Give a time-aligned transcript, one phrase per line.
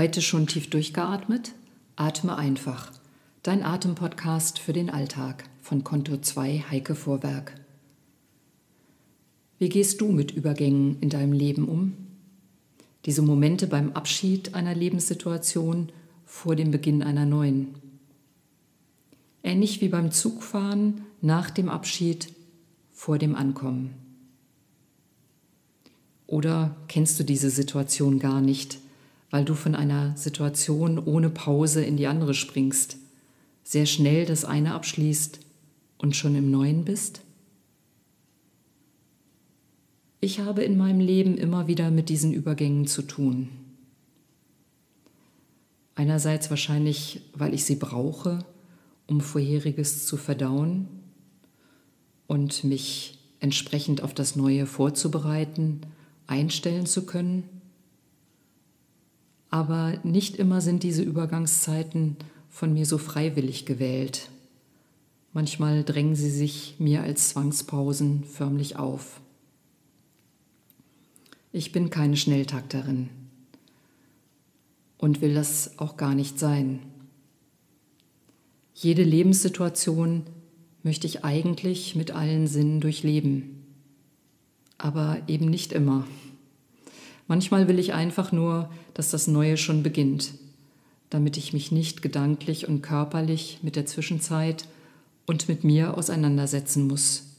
[0.00, 1.52] Heute schon tief durchgeatmet?
[1.94, 2.90] Atme einfach.
[3.42, 7.60] Dein Atempodcast für den Alltag von Konto 2 Heike Vorwerk.
[9.58, 11.92] Wie gehst du mit Übergängen in deinem Leben um?
[13.04, 15.92] Diese Momente beim Abschied einer Lebenssituation
[16.24, 17.74] vor dem Beginn einer neuen.
[19.42, 22.32] Ähnlich wie beim Zugfahren nach dem Abschied
[22.90, 23.92] vor dem Ankommen.
[26.26, 28.78] Oder kennst du diese Situation gar nicht,
[29.30, 32.98] weil du von einer Situation ohne Pause in die andere springst,
[33.62, 35.40] sehr schnell das eine abschließt
[35.98, 37.22] und schon im neuen bist?
[40.20, 43.48] Ich habe in meinem Leben immer wieder mit diesen Übergängen zu tun.
[45.94, 48.44] Einerseits wahrscheinlich, weil ich sie brauche,
[49.06, 50.88] um vorheriges zu verdauen
[52.26, 55.80] und mich entsprechend auf das Neue vorzubereiten,
[56.26, 57.44] einstellen zu können.
[59.50, 62.16] Aber nicht immer sind diese Übergangszeiten
[62.48, 64.30] von mir so freiwillig gewählt.
[65.32, 69.20] Manchmal drängen sie sich mir als Zwangspausen förmlich auf.
[71.52, 73.10] Ich bin keine Schnelltakterin
[74.98, 76.80] und will das auch gar nicht sein.
[78.74, 80.24] Jede Lebenssituation
[80.82, 83.66] möchte ich eigentlich mit allen Sinnen durchleben,
[84.78, 86.06] aber eben nicht immer.
[87.30, 90.34] Manchmal will ich einfach nur, dass das Neue schon beginnt,
[91.10, 94.66] damit ich mich nicht gedanklich und körperlich mit der Zwischenzeit
[95.28, 97.36] und mit mir auseinandersetzen muss.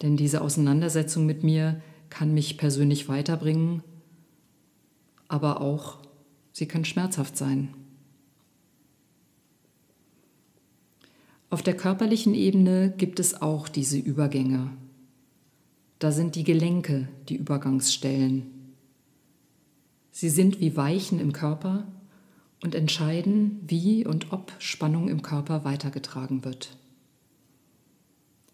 [0.00, 3.82] Denn diese Auseinandersetzung mit mir kann mich persönlich weiterbringen,
[5.26, 5.98] aber auch
[6.52, 7.74] sie kann schmerzhaft sein.
[11.50, 14.70] Auf der körperlichen Ebene gibt es auch diese Übergänge.
[15.98, 18.74] Da sind die Gelenke die Übergangsstellen.
[20.10, 21.86] Sie sind wie Weichen im Körper
[22.62, 26.76] und entscheiden, wie und ob Spannung im Körper weitergetragen wird.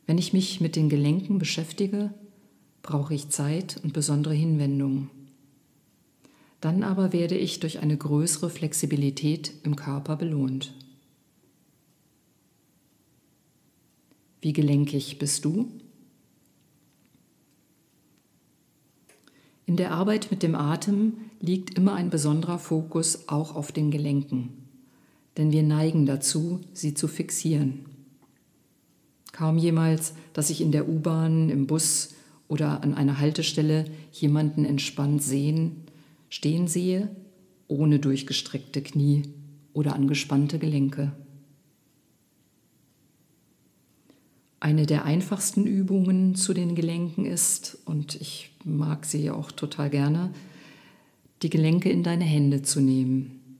[0.06, 2.12] Wenn ich mich mit den Gelenken beschäftige,
[2.82, 5.10] brauche ich Zeit und besondere Hinwendung.
[6.60, 10.74] Dann aber werde ich durch eine größere Flexibilität im Körper belohnt.
[14.40, 15.68] Wie gelenkig bist du?
[19.66, 24.50] In der Arbeit mit dem Atem liegt immer ein besonderer Fokus auch auf den Gelenken,
[25.36, 27.86] denn wir neigen dazu, sie zu fixieren.
[29.32, 32.14] Kaum jemals, dass ich in der U-Bahn, im Bus
[32.48, 35.84] oder an einer Haltestelle jemanden entspannt sehen,
[36.28, 37.08] stehen sehe,
[37.66, 39.22] ohne durchgestreckte Knie
[39.72, 41.12] oder angespannte Gelenke.
[44.62, 50.32] Eine der einfachsten Übungen zu den Gelenken ist, und ich mag sie auch total gerne,
[51.42, 53.58] die Gelenke in deine Hände zu nehmen.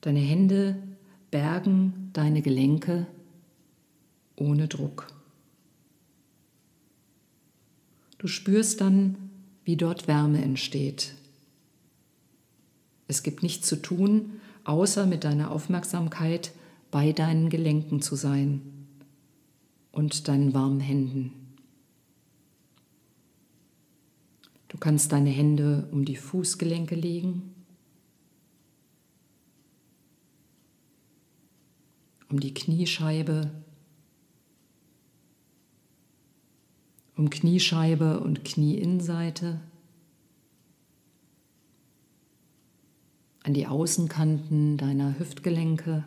[0.00, 0.82] Deine Hände
[1.30, 3.06] bergen deine Gelenke
[4.34, 5.06] ohne Druck.
[8.18, 9.30] Du spürst dann,
[9.62, 11.14] wie dort Wärme entsteht.
[13.06, 16.50] Es gibt nichts zu tun, außer mit deiner Aufmerksamkeit
[16.90, 18.79] bei deinen Gelenken zu sein
[19.92, 21.32] und deinen warmen Händen.
[24.68, 27.54] Du kannst deine Hände um die Fußgelenke legen,
[32.30, 33.50] um die Kniescheibe,
[37.16, 39.60] um Kniescheibe und Knieinnenseite,
[43.42, 46.04] an die Außenkanten deiner Hüftgelenke.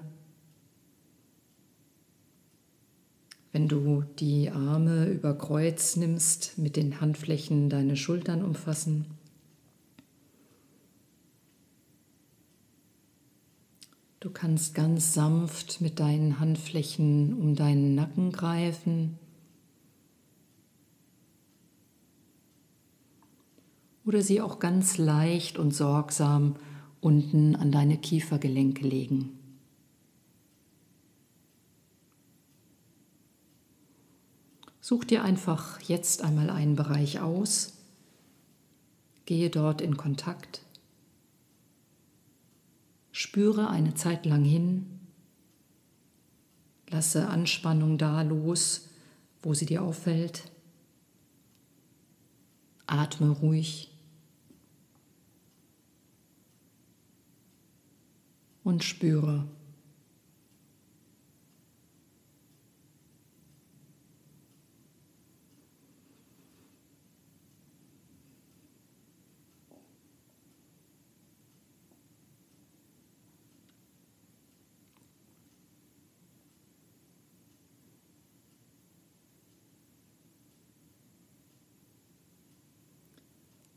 [3.54, 9.06] Wenn du die Arme über Kreuz nimmst, mit den Handflächen deine Schultern umfassen.
[14.20, 19.20] Du kannst ganz sanft mit deinen Handflächen um deinen Nacken greifen.
[24.04, 26.56] Oder sie auch ganz leicht und sorgsam
[27.02, 29.43] unten an deine Kiefergelenke legen.
[34.86, 37.72] Such dir einfach jetzt einmal einen Bereich aus,
[39.24, 40.62] gehe dort in Kontakt,
[43.14, 45.00] spüre eine Zeit lang hin,
[46.90, 48.90] lasse Anspannung da los,
[49.42, 50.52] wo sie dir auffällt,
[52.86, 53.90] atme ruhig.
[58.66, 59.48] Und spüre.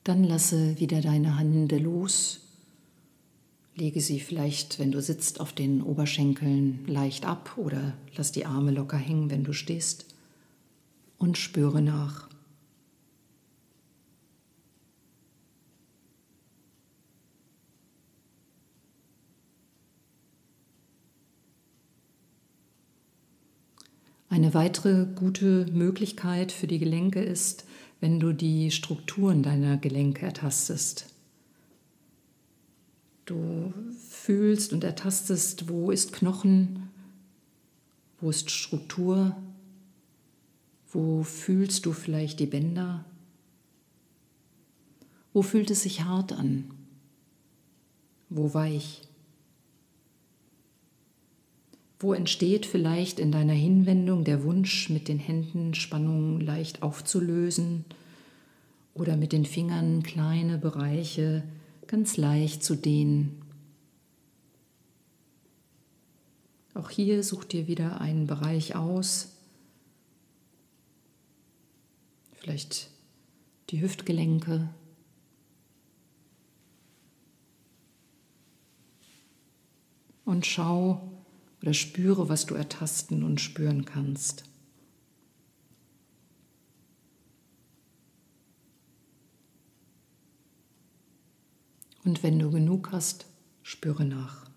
[0.07, 2.39] Dann lasse wieder deine Hände los.
[3.75, 8.71] Lege sie vielleicht, wenn du sitzt, auf den Oberschenkeln leicht ab oder lass die Arme
[8.71, 10.07] locker hängen, wenn du stehst.
[11.19, 12.29] Und spüre nach.
[24.29, 27.65] Eine weitere gute Möglichkeit für die Gelenke ist,
[28.01, 31.07] wenn du die Strukturen deiner Gelenke ertastest.
[33.25, 33.73] Du
[34.09, 36.91] fühlst und ertastest, wo ist Knochen,
[38.21, 39.37] wo ist Struktur,
[40.93, 43.05] wo fühlst du vielleicht die Bänder,
[45.33, 46.71] wo fühlt es sich hart an,
[48.29, 49.03] wo weich.
[51.99, 57.87] Wo entsteht vielleicht in deiner Hinwendung der Wunsch, mit den Händen Spannungen leicht aufzulösen
[58.93, 61.43] oder mit den Fingern kleine Bereiche
[61.87, 63.43] ganz leicht zu dehnen?
[66.75, 69.33] Auch hier such dir wieder einen Bereich aus,
[72.35, 72.91] vielleicht
[73.71, 74.69] die Hüftgelenke.
[80.27, 81.16] Und schau,
[81.67, 84.45] oder spüre, was du ertasten und spüren kannst.
[92.05, 93.27] Und wenn du genug hast,
[93.65, 94.49] spüre nach.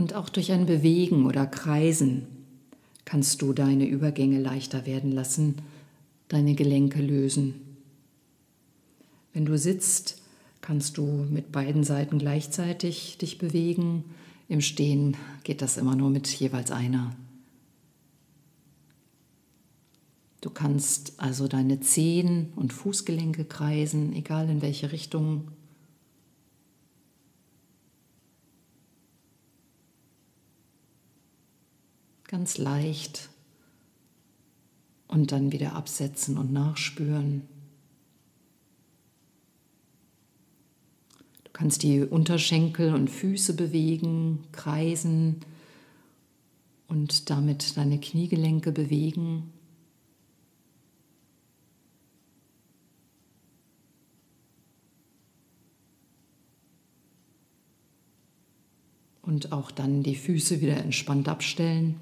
[0.00, 2.26] Und auch durch ein Bewegen oder Kreisen
[3.04, 5.56] kannst du deine Übergänge leichter werden lassen,
[6.28, 7.76] deine Gelenke lösen.
[9.34, 10.22] Wenn du sitzt,
[10.62, 14.04] kannst du mit beiden Seiten gleichzeitig dich bewegen.
[14.48, 17.14] Im Stehen geht das immer nur mit jeweils einer.
[20.40, 25.48] Du kannst also deine Zehen und Fußgelenke kreisen, egal in welche Richtung
[32.30, 33.28] ganz leicht
[35.08, 37.42] und dann wieder absetzen und nachspüren.
[41.42, 45.40] Du kannst die Unterschenkel und Füße bewegen, kreisen
[46.86, 49.52] und damit deine Kniegelenke bewegen.
[59.20, 62.00] Und auch dann die Füße wieder entspannt abstellen.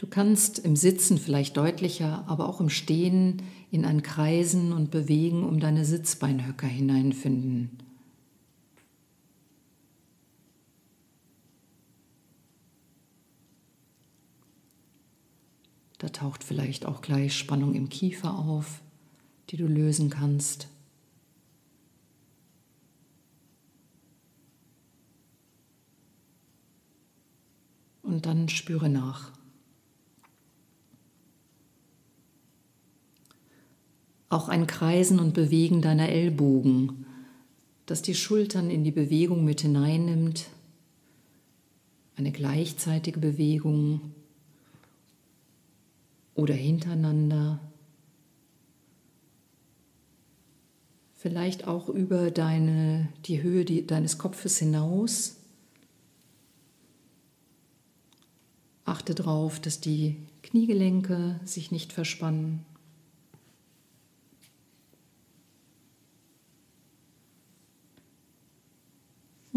[0.00, 5.44] Du kannst im Sitzen vielleicht deutlicher, aber auch im Stehen in ein Kreisen und Bewegen
[5.44, 7.68] um deine Sitzbeinhöcker hineinfinden.
[15.98, 18.80] Da taucht vielleicht auch gleich Spannung im Kiefer auf,
[19.50, 20.68] die du lösen kannst.
[28.02, 29.38] Und dann spüre nach.
[34.30, 37.04] Auch ein Kreisen und Bewegen deiner Ellbogen,
[37.84, 40.46] das die Schultern in die Bewegung mit hineinnimmt,
[42.16, 44.12] eine gleichzeitige Bewegung
[46.34, 47.58] oder hintereinander,
[51.16, 55.36] vielleicht auch über deine, die Höhe die, deines Kopfes hinaus.
[58.84, 62.64] Achte darauf, dass die Kniegelenke sich nicht verspannen.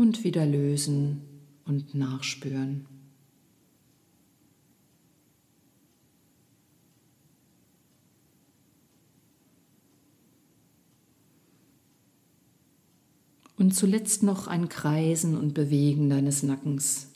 [0.04, 1.22] Und wieder lösen
[1.64, 2.86] und nachspüren.
[13.56, 17.08] Und zuletzt noch ein Kreisen und Bewegen deines Nackens.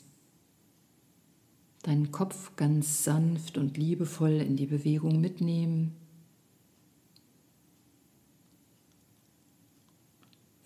[1.82, 5.94] Deinen Kopf ganz sanft und liebevoll in die Bewegung mitnehmen.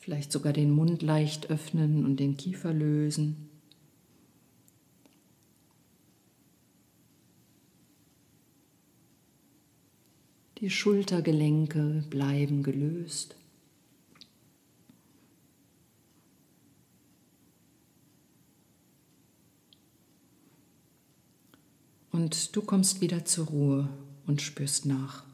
[0.02, 3.48] Vielleicht sogar den Mund leicht öffnen und den Kiefer lösen.
[10.58, 13.36] Die Schultergelenke bleiben gelöst.
[22.10, 23.88] Und du kommst wieder zur Ruhe
[24.26, 25.31] und spürst nach.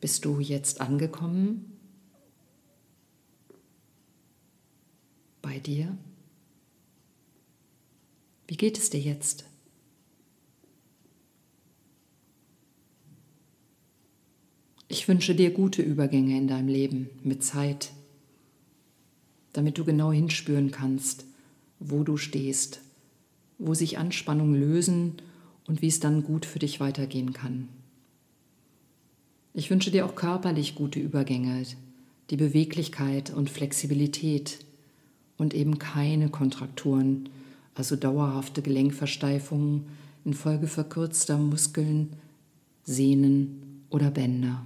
[0.00, 1.78] Bist du jetzt angekommen
[5.42, 5.96] bei dir?
[8.46, 9.44] Wie geht es dir jetzt?
[14.88, 17.92] Ich wünsche dir gute Übergänge in deinem Leben mit Zeit,
[19.52, 21.26] damit du genau hinspüren kannst,
[21.78, 22.80] wo du stehst,
[23.58, 25.22] wo sich Anspannungen lösen
[25.66, 27.68] und wie es dann gut für dich weitergehen kann.
[29.52, 31.64] Ich wünsche dir auch körperlich gute Übergänge,
[32.30, 34.58] die Beweglichkeit und Flexibilität
[35.36, 37.28] und eben keine Kontrakturen,
[37.74, 39.86] also dauerhafte Gelenkversteifungen
[40.24, 42.10] infolge verkürzter Muskeln,
[42.84, 44.64] Sehnen oder Bänder.